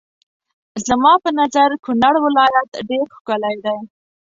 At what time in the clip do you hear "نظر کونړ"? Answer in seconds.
1.39-2.13